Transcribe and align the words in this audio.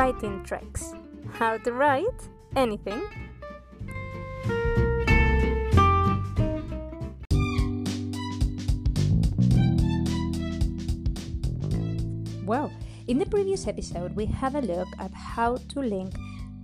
Writing 0.00 0.42
tricks. 0.44 0.94
How 1.34 1.58
to 1.58 1.72
write 1.74 2.26
anything. 2.56 3.02
Well, 12.46 12.72
in 13.08 13.18
the 13.18 13.26
previous 13.28 13.66
episode, 13.66 14.16
we 14.16 14.24
have 14.24 14.54
a 14.54 14.62
look 14.62 14.88
at 14.98 15.12
how 15.12 15.56
to 15.56 15.80
link 15.80 16.14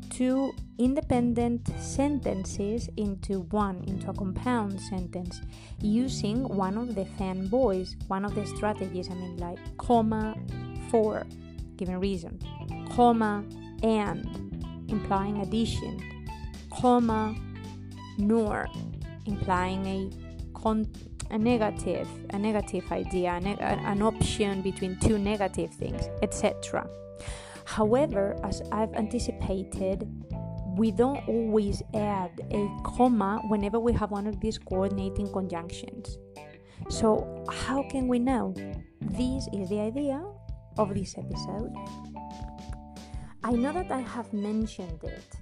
two 0.08 0.54
independent 0.78 1.68
sentences 1.78 2.88
into 2.96 3.40
one, 3.50 3.84
into 3.86 4.08
a 4.08 4.14
compound 4.14 4.80
sentence, 4.80 5.42
using 5.82 6.48
one 6.48 6.78
of 6.78 6.94
the 6.94 7.04
fanboys, 7.20 7.96
one 8.08 8.24
of 8.24 8.34
the 8.34 8.46
strategies, 8.46 9.10
I 9.10 9.14
mean, 9.14 9.36
like 9.36 9.58
comma, 9.76 10.34
for, 10.90 11.26
given 11.76 12.00
reason, 12.00 12.40
comma, 12.96 13.44
and, 13.82 14.24
implying 14.88 15.42
addition, 15.42 16.02
comma, 16.72 17.36
nor, 18.16 18.66
implying 19.26 19.84
a 19.86 20.58
con- 20.58 20.90
a 21.30 21.36
negative, 21.36 22.08
a 22.30 22.38
negative 22.38 22.90
idea, 22.90 23.32
an, 23.32 23.46
an 23.46 24.00
option 24.00 24.62
between 24.62 24.98
two 25.00 25.18
negative 25.18 25.70
things, 25.74 26.08
etc. 26.22 26.88
However, 27.66 28.34
as 28.42 28.62
I've 28.72 28.94
anticipated, 28.94 30.08
we 30.78 30.90
don't 30.90 31.26
always 31.28 31.82
add 31.94 32.30
a 32.50 32.68
comma 32.84 33.42
whenever 33.48 33.78
we 33.78 33.92
have 33.92 34.10
one 34.10 34.26
of 34.26 34.40
these 34.40 34.56
coordinating 34.56 35.30
conjunctions. 35.32 36.16
So, 36.88 37.44
how 37.50 37.82
can 37.90 38.08
we 38.08 38.20
know? 38.20 38.54
This 39.00 39.48
is 39.52 39.68
the 39.68 39.80
idea 39.80 40.22
of 40.78 40.94
this 40.94 41.16
episode. 41.18 41.72
I 43.46 43.52
know 43.52 43.72
that 43.72 43.92
I 43.92 44.00
have 44.00 44.32
mentioned 44.32 45.04
it, 45.04 45.36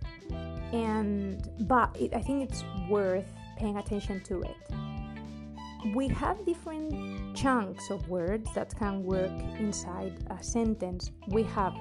and 0.75 1.43
but 1.61 1.97
it, 1.99 2.13
I 2.13 2.21
think 2.21 2.51
it's 2.51 2.63
worth 2.87 3.33
paying 3.57 3.79
attention 3.79 4.21
to 4.25 4.43
it. 4.43 5.95
We 5.95 6.09
have 6.09 6.45
different 6.45 7.35
chunks 7.35 7.89
of 7.89 8.07
words 8.11 8.47
that 8.55 8.77
can 8.79 9.05
work 9.05 9.33
inside 9.59 10.13
a 10.29 10.43
sentence. 10.45 11.13
We 11.29 11.45
have 11.45 11.75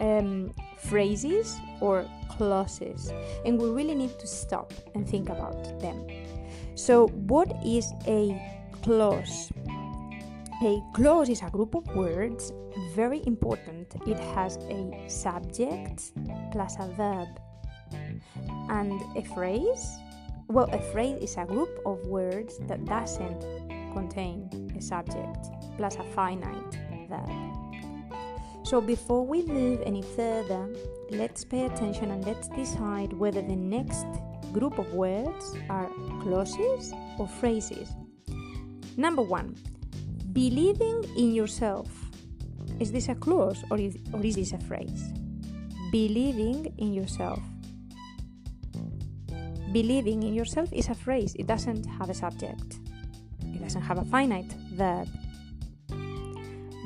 um, 0.00 0.52
phrases 0.76 1.56
or 1.80 2.04
clauses, 2.28 3.12
and 3.44 3.62
we 3.62 3.70
really 3.70 3.94
need 3.94 4.18
to 4.18 4.26
stop 4.26 4.72
and 4.96 5.08
think 5.08 5.28
about 5.28 5.78
them. 5.78 6.04
So, 6.74 7.06
what 7.06 7.48
is 7.64 7.92
a 8.08 8.34
clause? 8.82 9.52
A 10.60 10.82
clause 10.92 11.28
is 11.28 11.42
a 11.42 11.50
group 11.50 11.76
of 11.76 11.86
words, 11.94 12.52
very 12.92 13.22
important. 13.26 13.94
It 14.08 14.18
has 14.34 14.56
a 14.68 15.04
subject 15.06 16.10
plus 16.50 16.74
a 16.80 16.88
verb. 16.88 17.28
And 18.68 19.00
a 19.16 19.22
phrase, 19.22 19.88
well, 20.48 20.68
a 20.72 20.82
phrase 20.90 21.22
is 21.22 21.36
a 21.36 21.44
group 21.44 21.70
of 21.86 22.04
words 22.06 22.58
that 22.66 22.84
doesn't 22.84 23.40
contain 23.94 24.50
a 24.76 24.82
subject 24.82 25.46
plus 25.76 25.94
a 25.94 26.02
finite 26.12 26.76
verb. 27.08 27.30
So 28.64 28.80
before 28.80 29.24
we 29.24 29.44
move 29.46 29.80
any 29.86 30.02
further, 30.02 30.68
let's 31.10 31.44
pay 31.44 31.66
attention 31.66 32.10
and 32.10 32.26
let's 32.26 32.48
decide 32.48 33.12
whether 33.12 33.42
the 33.42 33.54
next 33.54 34.06
group 34.52 34.80
of 34.80 34.92
words 34.92 35.54
are 35.70 35.88
clauses 36.20 36.92
or 37.16 37.28
phrases. 37.28 37.92
Number 38.96 39.22
one, 39.22 39.54
believing 40.38 41.02
in 41.16 41.34
yourself. 41.34 41.88
Is 42.78 42.92
this 42.92 43.08
a 43.08 43.16
clause 43.16 43.64
or 43.72 43.76
is, 43.76 43.96
or 44.12 44.24
is 44.24 44.36
this 44.36 44.52
a 44.52 44.58
phrase? 44.58 45.10
Believing 45.90 46.72
in 46.78 46.94
yourself. 46.94 47.42
Believing 49.72 50.22
in 50.22 50.34
yourself 50.34 50.72
is 50.72 50.88
a 50.90 50.94
phrase, 50.94 51.34
it 51.34 51.48
doesn't 51.48 51.84
have 51.86 52.08
a 52.08 52.14
subject, 52.14 52.78
it 53.52 53.60
doesn't 53.60 53.82
have 53.82 53.98
a 53.98 54.04
finite 54.04 54.52
verb. 54.74 55.08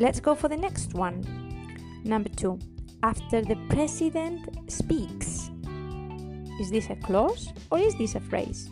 Let's 0.00 0.18
go 0.18 0.34
for 0.34 0.48
the 0.48 0.56
next 0.56 0.94
one 0.94 1.20
Number 2.04 2.30
two, 2.30 2.58
after 3.02 3.42
the 3.42 3.56
president 3.68 4.72
speaks. 4.72 5.50
Is 6.58 6.70
this 6.70 6.88
a 6.88 6.96
clause 6.96 7.52
or 7.70 7.78
is 7.78 7.94
this 7.98 8.14
a 8.14 8.20
phrase? 8.20 8.70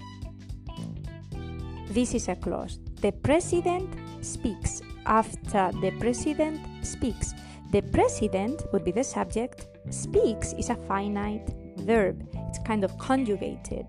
This 1.91 2.15
is 2.15 2.29
a 2.29 2.35
clause. 2.35 2.79
The 3.03 3.13
president 3.13 3.89
speaks. 4.25 4.83
After 5.07 5.71
the 5.81 5.93
president 5.99 6.61
speaks. 6.83 7.35
The 7.73 7.83
president 7.83 8.63
would 8.73 8.85
be 8.85 8.91
the 8.91 9.05
subject. 9.05 9.67
Speaks 9.91 10.53
is 10.55 10.71
a 10.71 10.77
finite 10.77 11.55
verb, 11.79 12.27
it's 12.49 12.59
kind 12.61 12.85
of 12.85 12.97
conjugated. 12.99 13.87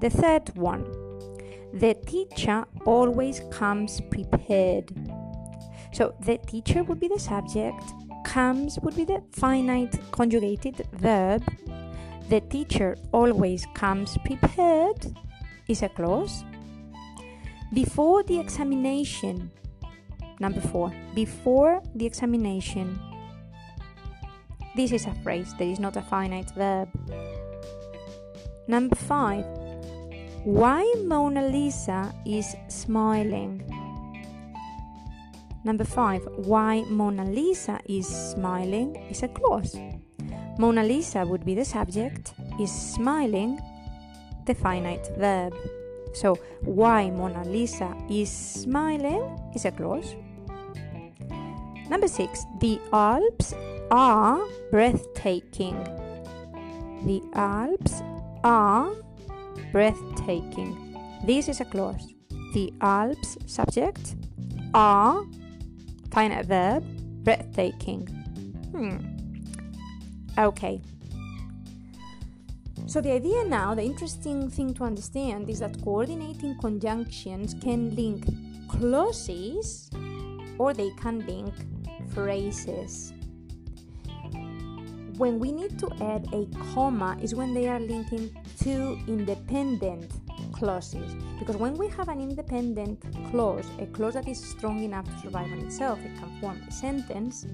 The 0.00 0.10
third 0.10 0.54
one. 0.56 0.84
The 1.72 1.94
teacher 1.94 2.64
always 2.84 3.40
comes 3.50 4.00
prepared. 4.10 4.92
So 5.92 6.14
the 6.20 6.38
teacher 6.38 6.82
would 6.82 7.00
be 7.00 7.08
the 7.08 7.18
subject, 7.18 7.82
comes 8.24 8.78
would 8.82 8.96
be 8.96 9.04
the 9.04 9.22
finite 9.32 9.98
conjugated 10.10 10.86
verb. 10.92 11.42
The 12.28 12.40
teacher 12.40 12.96
always 13.12 13.66
comes 13.74 14.18
prepared 14.24 15.14
is 15.68 15.82
a 15.82 15.88
clause. 15.88 16.44
Before 17.72 18.22
the 18.22 18.38
examination, 18.38 19.50
number 20.40 20.60
four, 20.60 20.92
before 21.14 21.80
the 21.94 22.04
examination. 22.04 23.00
This 24.76 24.92
is 24.92 25.06
a 25.06 25.14
phrase, 25.22 25.54
there 25.58 25.68
is 25.68 25.80
not 25.80 25.96
a 25.96 26.02
finite 26.02 26.50
verb. 26.50 26.90
Number 28.68 28.94
five, 28.94 29.46
why 30.44 30.84
Mona 31.06 31.48
Lisa 31.48 32.14
is 32.26 32.54
smiling. 32.68 33.64
Number 35.64 35.84
five, 35.84 36.28
why 36.36 36.82
Mona 36.88 37.24
Lisa 37.24 37.80
is 37.88 38.06
smiling 38.06 38.96
is 39.08 39.22
a 39.22 39.28
clause. 39.28 39.78
Mona 40.58 40.84
Lisa 40.84 41.24
would 41.24 41.46
be 41.46 41.54
the 41.54 41.64
subject, 41.64 42.34
is 42.60 42.70
smiling 42.70 43.58
the 44.44 44.54
finite 44.54 45.08
verb. 45.16 45.54
So, 46.12 46.36
why 46.60 47.10
Mona 47.10 47.44
Lisa 47.44 47.96
is 48.10 48.30
smiling 48.30 49.38
is 49.54 49.64
a 49.64 49.70
clause. 49.70 50.14
Number 51.88 52.08
six, 52.08 52.44
the 52.60 52.80
Alps 52.92 53.54
are 53.90 54.40
breathtaking. 54.70 55.76
The 57.04 57.22
Alps 57.34 58.02
are 58.44 58.92
breathtaking. 59.72 60.96
This 61.24 61.48
is 61.48 61.60
a 61.60 61.64
clause. 61.64 62.12
The 62.54 62.72
Alps 62.80 63.38
subject 63.46 64.16
are 64.74 65.24
finite 66.10 66.46
verb, 66.46 66.84
breathtaking. 67.24 68.06
Hmm. 68.72 68.98
Okay. 70.38 70.80
So, 72.92 73.00
the 73.00 73.12
idea 73.12 73.42
now, 73.46 73.74
the 73.74 73.82
interesting 73.82 74.50
thing 74.50 74.74
to 74.74 74.84
understand 74.84 75.48
is 75.48 75.60
that 75.60 75.82
coordinating 75.82 76.58
conjunctions 76.60 77.54
can 77.54 77.96
link 77.96 78.26
clauses 78.68 79.88
or 80.58 80.74
they 80.74 80.90
can 81.00 81.26
link 81.26 81.54
phrases. 82.12 83.14
When 85.16 85.38
we 85.38 85.52
need 85.52 85.78
to 85.78 85.88
add 86.02 86.28
a 86.34 86.44
comma 86.74 87.16
is 87.22 87.34
when 87.34 87.54
they 87.54 87.66
are 87.66 87.80
linking 87.80 88.28
two 88.60 88.98
independent 89.08 90.12
clauses. 90.52 91.14
Because 91.38 91.56
when 91.56 91.78
we 91.78 91.88
have 91.88 92.10
an 92.10 92.20
independent 92.20 93.02
clause, 93.30 93.64
a 93.78 93.86
clause 93.86 94.12
that 94.12 94.28
is 94.28 94.38
strong 94.38 94.84
enough 94.84 95.06
to 95.06 95.18
survive 95.22 95.50
on 95.50 95.60
itself, 95.60 95.98
it 96.00 96.14
can 96.18 96.38
form 96.42 96.62
a 96.68 96.70
sentence. 96.70 97.46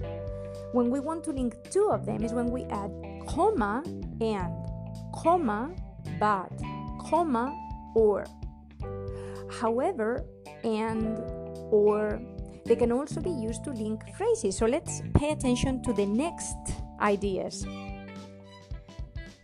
When 0.73 0.91
we 0.91 0.99
want 0.99 1.23
to 1.25 1.31
link 1.31 1.55
two 1.71 1.91
of 1.93 2.07
them 2.07 2.25
is 2.25 2.33
when 2.33 2.51
we 2.51 2.65
add 2.65 2.91
comma 3.29 3.85
and, 4.21 4.68
comma 5.23 5.71
but, 6.19 6.51
comma 7.01 7.55
or. 7.95 8.25
However, 9.61 10.25
and 10.65 11.19
or 11.71 12.21
they 12.65 12.77
can 12.77 12.93
also 12.93 13.21
be 13.21 13.31
used 13.31 13.65
to 13.65 13.71
link 13.71 14.03
phrases. 14.17 14.57
So 14.57 14.67
let's 14.67 15.03
pay 15.15 15.31
attention 15.31 15.83
to 15.83 15.93
the 15.93 16.07
next 16.07 16.57
ideas. 17.01 17.67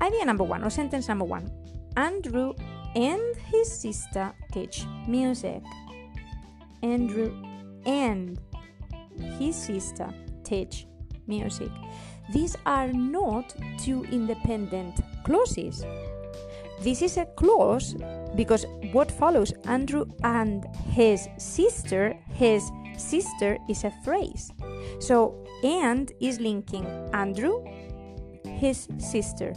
Idea 0.00 0.25
number 0.25 0.44
one, 0.44 0.62
or 0.62 0.71
sentence 0.71 1.09
number 1.09 1.25
one 1.25 1.50
Andrew 1.97 2.55
and 2.94 3.37
his 3.47 3.71
sister 3.73 4.32
teach 4.53 4.85
music. 5.09 5.62
Andrew 6.82 7.32
and 7.87 8.38
his 9.38 9.56
sister 9.56 10.12
teach 10.44 10.87
music. 11.26 11.71
These 12.32 12.56
are 12.67 12.93
not 12.93 13.55
two 13.79 14.05
independent 14.12 15.00
clauses. 15.25 15.85
this 16.82 17.00
is 17.03 17.17
a 17.17 17.26
clause 17.37 17.97
because 18.37 18.67
what 18.93 19.11
follows 19.11 19.53
Andrew 19.65 20.05
and 20.23 20.67
his 20.91 21.29
sister, 21.38 22.15
his 22.32 22.71
sister 22.97 23.59
is 23.69 23.85
a 23.85 23.93
phrase. 24.05 24.53
So, 25.00 25.44
and 25.62 26.12
is 26.21 26.41
linking 26.41 26.87
Andrew, 27.12 27.65
his 28.44 28.88
sister. 28.99 29.55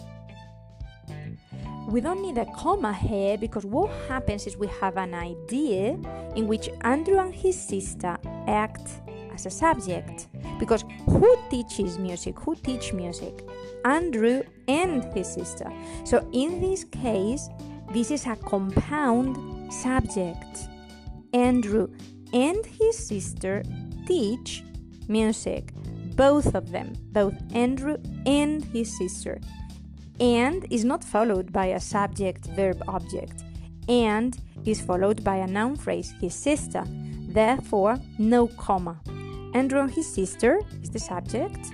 We 1.87 2.01
don't 2.01 2.21
need 2.21 2.37
a 2.37 2.45
comma 2.45 2.93
here 2.93 3.37
because 3.37 3.65
what 3.65 3.89
happens 4.09 4.45
is 4.45 4.57
we 4.57 4.67
have 4.81 4.97
an 4.97 5.13
idea 5.13 5.97
in 6.35 6.47
which 6.47 6.69
Andrew 6.81 7.17
and 7.17 7.33
his 7.33 7.59
sister 7.59 8.17
act 8.47 9.01
as 9.33 9.45
a 9.45 9.49
subject. 9.49 10.27
Because 10.59 10.83
who 11.05 11.37
teaches 11.49 11.97
music? 11.97 12.39
Who 12.39 12.55
teach 12.55 12.91
music? 12.93 13.47
Andrew 13.85 14.43
and 14.67 15.03
his 15.13 15.27
sister. 15.27 15.71
So 16.05 16.27
in 16.33 16.61
this 16.61 16.83
case, 16.83 17.49
this 17.93 18.11
is 18.11 18.25
a 18.25 18.35
compound 18.35 19.71
subject. 19.73 20.67
Andrew 21.33 21.87
and 22.33 22.65
his 22.65 22.97
sister 22.97 23.63
teach 24.05 24.63
music. 25.07 25.73
Both 26.15 26.55
of 26.55 26.71
them, 26.71 26.93
both 27.11 27.35
Andrew 27.53 27.97
and 28.25 28.63
his 28.65 28.97
sister. 28.97 29.39
And 30.19 30.65
is 30.71 30.83
not 30.83 31.03
followed 31.03 31.53
by 31.53 31.67
a 31.67 31.79
subject 31.79 32.47
verb 32.47 32.81
object. 32.87 33.43
And 33.87 34.37
is 34.65 34.81
followed 34.81 35.23
by 35.23 35.37
a 35.37 35.47
noun 35.47 35.75
phrase, 35.75 36.13
his 36.19 36.33
sister. 36.33 36.83
Therefore, 37.29 37.97
no 38.17 38.47
comma. 38.47 38.99
Andrew 39.53 39.79
and 39.79 39.91
his 39.91 40.11
sister 40.11 40.59
is 40.81 40.89
the 40.89 40.99
subject. 40.99 41.71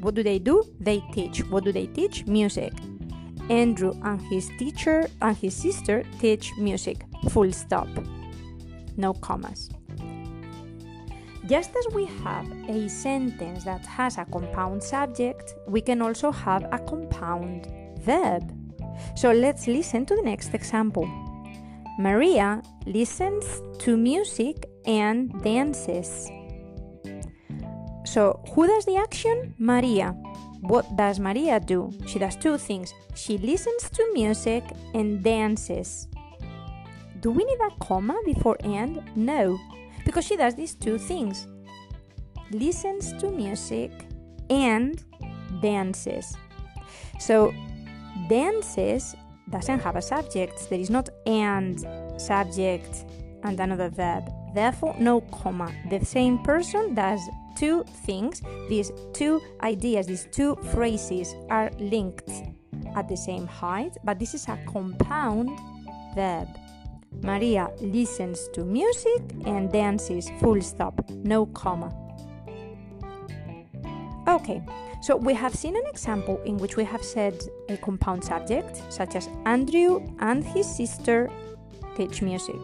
What 0.00 0.14
do 0.14 0.22
they 0.22 0.38
do? 0.38 0.64
They 0.80 1.00
teach. 1.12 1.44
What 1.50 1.64
do 1.64 1.72
they 1.72 1.86
teach? 1.86 2.26
Music. 2.26 2.72
Andrew 3.50 3.94
and 4.04 4.20
his 4.22 4.50
teacher 4.58 5.08
and 5.22 5.36
his 5.36 5.54
sister 5.54 6.04
teach 6.20 6.52
music. 6.58 7.04
Full 7.30 7.52
stop. 7.52 7.88
No 8.96 9.14
commas. 9.14 9.70
Just 11.46 11.70
as 11.74 11.94
we 11.94 12.04
have 12.22 12.46
a 12.68 12.88
sentence 12.88 13.64
that 13.64 13.84
has 13.86 14.18
a 14.18 14.26
compound 14.26 14.82
subject, 14.82 15.54
we 15.66 15.80
can 15.80 16.02
also 16.02 16.30
have 16.30 16.64
a 16.72 16.78
compound 16.78 17.68
verb. 18.00 18.52
So 19.16 19.32
let's 19.32 19.66
listen 19.66 20.04
to 20.06 20.14
the 20.14 20.22
next 20.22 20.52
example. 20.52 21.08
Maria 21.98 22.62
listens 22.86 23.62
to 23.78 23.96
music 23.96 24.66
and 24.84 25.32
dances. 25.42 26.30
So, 28.08 28.40
who 28.54 28.66
does 28.66 28.86
the 28.86 28.96
action? 28.96 29.54
Maria. 29.58 30.12
What 30.62 30.96
does 30.96 31.20
Maria 31.20 31.60
do? 31.60 31.92
She 32.06 32.18
does 32.18 32.36
two 32.36 32.56
things. 32.56 32.94
She 33.14 33.36
listens 33.36 33.90
to 33.90 34.12
music 34.14 34.64
and 34.94 35.22
dances. 35.22 36.08
Do 37.20 37.30
we 37.30 37.44
need 37.44 37.58
a 37.60 37.84
comma 37.84 38.18
before 38.24 38.56
and? 38.64 39.02
No, 39.14 39.58
because 40.06 40.24
she 40.24 40.38
does 40.38 40.54
these 40.54 40.74
two 40.74 40.96
things 40.96 41.46
listens 42.50 43.12
to 43.20 43.30
music 43.30 43.92
and 44.48 45.04
dances. 45.60 46.34
So, 47.20 47.52
dances 48.30 49.14
doesn't 49.50 49.80
have 49.80 49.96
a 49.96 50.02
subject, 50.02 50.70
there 50.70 50.80
is 50.80 50.88
not 50.88 51.10
and 51.26 51.78
subject 52.18 53.04
and 53.42 53.60
another 53.60 53.90
verb. 53.90 54.32
Therefore, 54.54 54.94
no 54.98 55.20
comma. 55.20 55.72
The 55.90 56.04
same 56.04 56.38
person 56.38 56.94
does 56.94 57.20
two 57.56 57.84
things, 58.06 58.40
these 58.68 58.92
two 59.12 59.40
ideas, 59.62 60.06
these 60.06 60.28
two 60.30 60.56
phrases 60.72 61.34
are 61.50 61.70
linked 61.78 62.30
at 62.94 63.08
the 63.08 63.16
same 63.16 63.46
height, 63.46 63.96
but 64.04 64.18
this 64.18 64.34
is 64.34 64.46
a 64.48 64.58
compound 64.66 65.50
verb. 66.14 66.48
Maria 67.22 67.68
listens 67.80 68.48
to 68.52 68.64
music 68.64 69.22
and 69.44 69.72
dances, 69.72 70.30
full 70.40 70.60
stop, 70.60 71.08
no 71.10 71.46
comma. 71.46 71.92
Okay, 74.28 74.62
so 75.00 75.16
we 75.16 75.32
have 75.32 75.54
seen 75.54 75.74
an 75.74 75.86
example 75.86 76.40
in 76.44 76.58
which 76.58 76.76
we 76.76 76.84
have 76.84 77.02
said 77.02 77.42
a 77.68 77.76
compound 77.78 78.22
subject, 78.22 78.82
such 78.92 79.16
as 79.16 79.28
Andrew 79.46 80.06
and 80.20 80.44
his 80.44 80.66
sister 80.66 81.30
teach 81.96 82.22
music. 82.22 82.60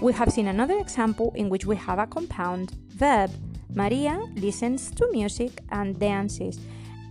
We 0.00 0.12
have 0.12 0.32
seen 0.32 0.48
another 0.48 0.78
example 0.78 1.32
in 1.34 1.48
which 1.48 1.66
we 1.66 1.76
have 1.76 1.98
a 1.98 2.06
compound 2.06 2.72
verb, 2.88 3.30
Maria 3.74 4.18
listens 4.36 4.90
to 4.92 5.10
music 5.12 5.62
and 5.70 5.98
dances. 5.98 6.58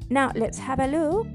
Now 0.09 0.31
let's 0.35 0.57
have 0.57 0.79
a 0.79 0.87
look 0.87 1.27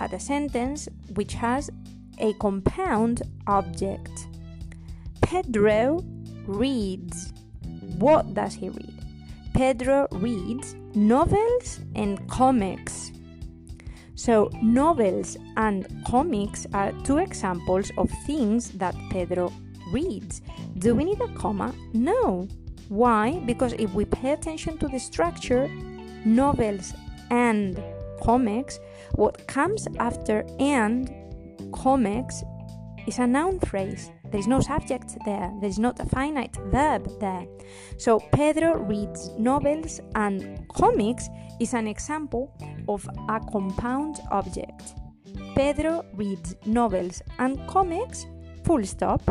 at 0.00 0.12
a 0.12 0.20
sentence 0.20 0.88
which 1.14 1.34
has 1.34 1.70
a 2.18 2.32
compound 2.34 3.22
object. 3.46 4.26
Pedro 5.20 6.04
reads. 6.46 7.32
What 7.98 8.34
does 8.34 8.54
he 8.54 8.70
read? 8.70 8.94
Pedro 9.52 10.08
reads 10.12 10.74
novels 10.94 11.80
and 11.94 12.26
comics. 12.28 13.12
So, 14.16 14.50
novels 14.62 15.36
and 15.56 15.86
comics 16.06 16.66
are 16.72 16.92
two 17.02 17.18
examples 17.18 17.90
of 17.98 18.10
things 18.26 18.70
that 18.70 18.94
Pedro 19.10 19.52
reads. 19.92 20.42
Do 20.78 20.94
we 20.94 21.04
need 21.04 21.20
a 21.20 21.28
comma? 21.34 21.74
No. 21.92 22.48
Why? 22.88 23.40
Because 23.46 23.72
if 23.74 23.92
we 23.94 24.04
pay 24.04 24.32
attention 24.32 24.78
to 24.78 24.88
the 24.88 24.98
structure, 24.98 25.68
novels 26.24 26.92
and 27.30 27.82
comics, 28.22 28.78
what 29.12 29.46
comes 29.46 29.86
after 29.98 30.44
and 30.58 31.10
comics 31.72 32.42
is 33.06 33.18
a 33.18 33.26
noun 33.26 33.58
phrase. 33.60 34.10
There 34.30 34.40
is 34.40 34.46
no 34.48 34.60
subject 34.60 35.16
there, 35.24 35.52
there 35.60 35.70
is 35.70 35.78
not 35.78 36.00
a 36.00 36.06
finite 36.06 36.56
verb 36.66 37.08
there. 37.20 37.46
So, 37.98 38.18
Pedro 38.32 38.78
reads 38.78 39.30
novels 39.38 40.00
and 40.16 40.66
comics 40.68 41.28
is 41.60 41.74
an 41.74 41.86
example 41.86 42.52
of 42.88 43.08
a 43.28 43.40
compound 43.52 44.20
object. 44.32 44.94
Pedro 45.54 46.04
reads 46.14 46.56
novels 46.66 47.22
and 47.38 47.64
comics, 47.68 48.26
full 48.64 48.84
stop, 48.84 49.22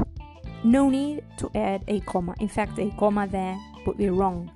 no 0.63 0.89
need 0.89 1.24
to 1.38 1.51
add 1.56 1.83
a 1.88 2.00
comma. 2.01 2.36
In 2.39 2.48
fact, 2.48 2.80
a 2.80 2.89
comma 2.98 3.27
there 3.27 3.57
would 3.86 3.98
be 3.98 4.10
wrong. 4.10 4.51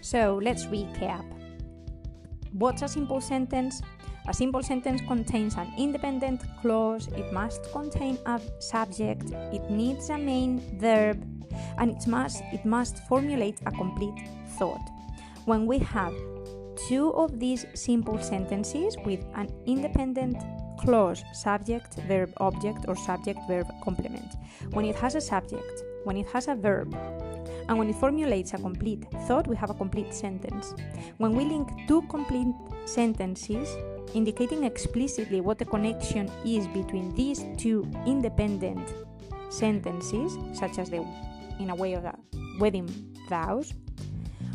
So 0.00 0.40
let's 0.42 0.64
recap. 0.66 1.24
What's 2.52 2.82
a 2.82 2.88
simple 2.88 3.20
sentence? 3.20 3.82
A 4.26 4.34
simple 4.34 4.62
sentence 4.62 5.00
contains 5.06 5.54
an 5.56 5.72
independent 5.78 6.42
clause, 6.60 7.08
it 7.08 7.32
must 7.32 7.72
contain 7.72 8.18
a 8.26 8.40
subject, 8.58 9.30
it 9.52 9.70
needs 9.70 10.10
a 10.10 10.18
main 10.18 10.60
verb, 10.78 11.22
and 11.78 11.96
it 11.96 12.06
must, 12.06 12.42
it 12.52 12.64
must 12.64 12.98
formulate 13.08 13.58
a 13.64 13.70
complete 13.70 14.28
thought. 14.58 14.90
When 15.46 15.66
we 15.66 15.78
have 15.78 16.12
two 16.88 17.12
of 17.14 17.40
these 17.40 17.64
simple 17.74 18.18
sentences 18.18 18.96
with 19.04 19.24
an 19.34 19.48
independent 19.66 20.36
clause, 20.78 21.22
subject, 21.32 21.94
verb, 22.08 22.32
object, 22.38 22.86
or 22.88 22.96
subject, 22.96 23.38
verb, 23.48 23.66
complement. 23.82 24.36
When 24.72 24.84
it 24.84 24.96
has 24.96 25.14
a 25.14 25.20
subject, 25.20 25.82
when 26.04 26.16
it 26.16 26.26
has 26.28 26.48
a 26.48 26.54
verb, 26.54 26.94
and 27.68 27.78
when 27.78 27.90
it 27.90 27.96
formulates 27.96 28.54
a 28.54 28.58
complete 28.58 29.04
thought, 29.26 29.46
we 29.46 29.56
have 29.56 29.70
a 29.70 29.74
complete 29.74 30.14
sentence. 30.14 30.74
When 31.18 31.34
we 31.36 31.44
link 31.44 31.68
two 31.86 32.02
complete 32.02 32.48
sentences, 32.86 33.68
indicating 34.14 34.64
explicitly 34.64 35.40
what 35.42 35.58
the 35.58 35.66
connection 35.66 36.30
is 36.44 36.66
between 36.68 37.14
these 37.14 37.44
two 37.58 37.86
independent 38.06 38.94
sentences, 39.50 40.38
such 40.54 40.78
as 40.78 40.88
the 40.88 41.04
in 41.60 41.70
a 41.70 41.74
way 41.74 41.94
of 41.94 42.04
the 42.04 42.14
wedding 42.58 42.88
vows, 43.28 43.74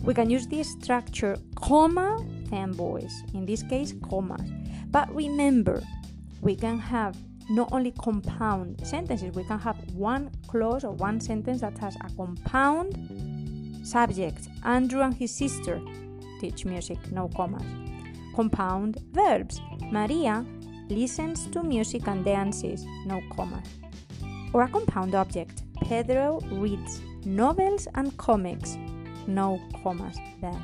we 0.04 0.14
can 0.14 0.30
use 0.30 0.48
this 0.48 0.72
structure 0.72 1.38
comma 1.56 2.18
fanboys, 2.50 3.12
in 3.34 3.46
this 3.46 3.64
case 3.64 3.94
commas. 4.10 4.50
But 4.90 5.14
remember, 5.14 5.84
we 6.44 6.56
can 6.58 6.78
have 6.78 7.16
not 7.50 7.70
only 7.72 7.92
compound 7.92 8.86
sentences, 8.86 9.34
we 9.34 9.44
can 9.46 9.60
have 9.60 9.78
one 9.94 10.30
clause 10.48 10.84
or 10.84 10.92
one 10.92 11.20
sentence 11.20 11.62
that 11.62 11.78
has 11.78 11.96
a 11.96 12.16
compound 12.16 13.86
subject. 13.86 14.50
Andrew 14.64 15.02
and 15.02 15.14
his 15.14 15.34
sister 15.34 15.82
teach 16.42 16.66
music, 16.66 16.98
no 17.12 17.30
commas. 17.30 17.64
Compound 18.36 18.98
verbs. 19.14 19.62
Maria 19.92 20.46
listens 20.90 21.48
to 21.48 21.64
music 21.64 22.08
and 22.08 22.26
dances, 22.26 22.86
no 23.06 23.22
commas. 23.36 23.68
Or 24.54 24.64
a 24.64 24.68
compound 24.68 25.16
object. 25.16 25.64
Pedro 25.82 26.40
reads 26.52 27.02
novels 27.26 27.88
and 27.96 28.16
comics, 28.18 28.78
no 29.28 29.62
commas 29.82 30.18
there. 30.42 30.62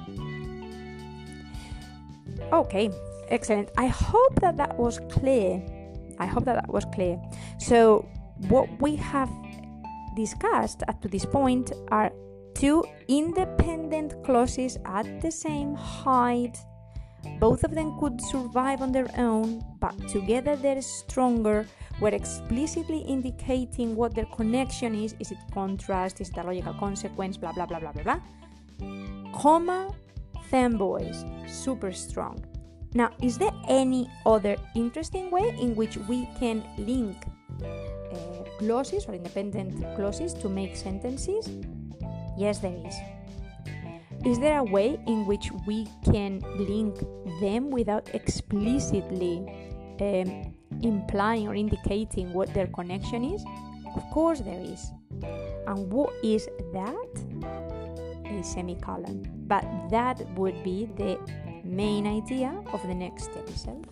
Okay, 2.51 2.89
excellent. 3.29 3.69
I 3.77 3.87
hope 3.87 4.39
that 4.41 4.57
that 4.57 4.77
was 4.77 4.99
clear. 5.09 5.61
I 6.19 6.25
hope 6.25 6.45
that 6.45 6.55
that 6.55 6.71
was 6.71 6.85
clear. 6.93 7.19
So, 7.59 8.07
what 8.47 8.67
we 8.81 8.95
have 8.97 9.29
discussed 10.15 10.83
up 10.87 11.01
to 11.01 11.07
this 11.07 11.25
point 11.25 11.71
are 11.91 12.11
two 12.55 12.83
independent 13.07 14.21
clauses 14.23 14.77
at 14.85 15.21
the 15.21 15.31
same 15.31 15.75
height 15.75 16.57
Both 17.39 17.63
of 17.63 17.71
them 17.75 17.97
could 17.99 18.21
survive 18.21 18.81
on 18.81 18.91
their 18.91 19.09
own, 19.17 19.63
but 19.79 19.95
together 20.07 20.55
they're 20.55 20.81
stronger. 20.81 21.65
We're 21.99 22.15
explicitly 22.15 22.99
indicating 22.99 23.95
what 23.95 24.15
their 24.15 24.25
connection 24.25 24.95
is. 24.95 25.15
Is 25.19 25.31
it 25.31 25.37
contrast? 25.53 26.21
Is 26.21 26.29
it 26.29 26.37
a 26.37 26.43
logical 26.43 26.73
consequence? 26.73 27.37
Blah, 27.37 27.53
blah, 27.53 27.65
blah, 27.65 27.79
blah, 27.79 27.91
blah, 27.91 28.03
blah. 28.03 28.19
Comma, 29.33 29.93
fanboys, 30.49 31.23
super 31.49 31.91
strong. 31.91 32.43
Now, 32.93 33.11
is 33.21 33.37
there 33.37 33.51
any 33.67 34.09
other 34.25 34.57
interesting 34.75 35.29
way 35.29 35.55
in 35.59 35.75
which 35.75 35.97
we 36.09 36.27
can 36.39 36.63
link 36.77 37.15
uh, 37.63 38.43
clauses 38.57 39.05
or 39.07 39.13
independent 39.13 39.77
clauses 39.95 40.33
to 40.35 40.49
make 40.49 40.75
sentences? 40.75 41.49
Yes, 42.37 42.59
there 42.59 42.75
is. 42.85 42.95
Is 44.25 44.39
there 44.39 44.57
a 44.57 44.63
way 44.63 44.99
in 45.07 45.25
which 45.27 45.51
we 45.67 45.87
can 46.03 46.41
link 46.57 46.97
them 47.39 47.69
without 47.69 48.09
explicitly 48.13 49.45
um, 50.01 50.53
implying 50.81 51.47
or 51.47 51.55
indicating 51.55 52.33
what 52.33 52.53
their 52.53 52.67
connection 52.67 53.23
is? 53.23 53.43
Of 53.95 54.03
course, 54.11 54.39
there 54.41 54.59
is. 54.59 54.91
And 55.67 55.91
what 55.91 56.11
is 56.23 56.49
that? 56.73 57.11
A 58.25 58.43
semicolon. 58.43 59.27
But 59.47 59.63
that 59.89 60.19
would 60.31 60.63
be 60.63 60.85
the 60.97 61.17
main 61.69 62.07
idea 62.07 62.61
of 62.73 62.81
the 62.87 62.95
next 62.95 63.29
episode. 63.37 63.85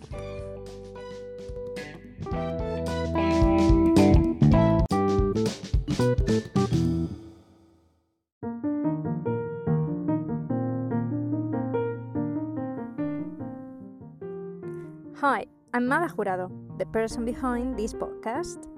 Hi, 15.20 15.46
I'm 15.74 15.86
Mara 15.88 16.08
Jurado, 16.08 16.50
the 16.78 16.86
person 16.86 17.24
behind 17.24 17.78
this 17.78 17.92
podcast. 17.92 18.68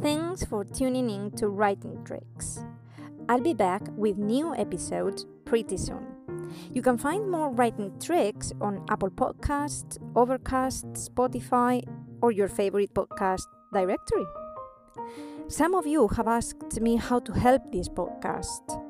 Thanks 0.00 0.44
for 0.44 0.64
tuning 0.64 1.10
in 1.10 1.30
to 1.32 1.48
Writing 1.48 2.02
Tricks. 2.04 2.64
I'll 3.28 3.40
be 3.40 3.54
back 3.54 3.82
with 3.96 4.16
new 4.16 4.54
episodes 4.54 5.26
pretty 5.44 5.76
soon. 5.76 6.17
You 6.72 6.82
can 6.82 6.98
find 6.98 7.30
more 7.30 7.50
writing 7.50 7.92
tricks 8.00 8.52
on 8.60 8.84
Apple 8.88 9.10
Podcasts, 9.10 9.98
Overcast, 10.14 10.86
Spotify, 10.94 11.82
or 12.22 12.32
your 12.32 12.48
favorite 12.48 12.94
podcast 12.94 13.46
directory. 13.72 14.26
Some 15.48 15.74
of 15.74 15.86
you 15.86 16.08
have 16.08 16.28
asked 16.28 16.80
me 16.80 16.96
how 16.96 17.20
to 17.20 17.32
help 17.32 17.72
this 17.72 17.88
podcast. 17.88 18.84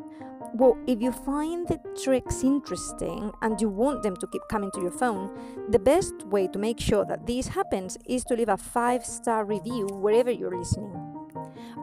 Well, 0.54 0.76
if 0.86 1.00
you 1.00 1.12
find 1.12 1.68
the 1.68 1.78
tricks 2.02 2.42
interesting 2.42 3.30
and 3.42 3.60
you 3.60 3.68
want 3.68 4.02
them 4.02 4.16
to 4.16 4.26
keep 4.26 4.42
coming 4.50 4.70
to 4.72 4.80
your 4.80 4.90
phone, 4.90 5.30
the 5.68 5.78
best 5.78 6.14
way 6.26 6.48
to 6.48 6.58
make 6.58 6.80
sure 6.80 7.04
that 7.04 7.26
this 7.26 7.46
happens 7.46 7.96
is 8.08 8.24
to 8.24 8.34
leave 8.34 8.48
a 8.48 8.56
five 8.56 9.04
star 9.04 9.44
review 9.44 9.86
wherever 9.92 10.30
you're 10.30 10.58
listening. 10.58 10.97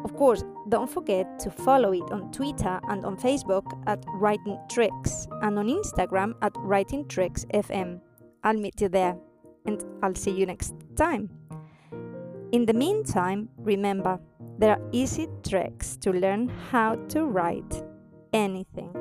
Of 0.05 0.15
course, 0.15 0.43
don't 0.69 0.87
forget 0.87 1.39
to 1.39 1.49
follow 1.49 1.91
it 1.91 2.11
on 2.11 2.31
Twitter 2.31 2.79
and 2.89 3.03
on 3.03 3.17
Facebook 3.17 3.65
at 3.87 4.05
Writing 4.07 4.59
Tricks 4.69 5.27
and 5.41 5.57
on 5.57 5.67
Instagram 5.67 6.35
at 6.43 6.51
Writing 6.57 7.07
Tricks 7.07 7.43
FM. 7.55 7.99
I'll 8.43 8.53
meet 8.53 8.79
you 8.79 8.87
there 8.87 9.17
and 9.65 9.83
I'll 10.03 10.13
see 10.13 10.29
you 10.29 10.45
next 10.45 10.75
time. 10.95 11.31
In 12.51 12.67
the 12.67 12.73
meantime, 12.73 13.49
remember, 13.57 14.19
there 14.59 14.73
are 14.73 14.89
easy 14.91 15.27
tricks 15.41 15.97
to 15.97 16.11
learn 16.11 16.49
how 16.69 16.97
to 17.09 17.25
write 17.25 17.83
anything. 18.31 18.93